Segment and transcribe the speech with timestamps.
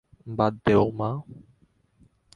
[0.37, 1.09] বাদ দেও, মা।